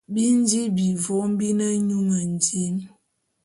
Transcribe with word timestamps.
Bi 0.13 0.23
nji 0.39 0.61
vôm 1.03 1.29
bi 1.39 1.47
ne 1.57 1.67
nyu 1.87 1.99
mendim. 2.09 2.75